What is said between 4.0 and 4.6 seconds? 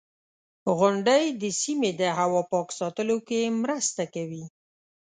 کوي.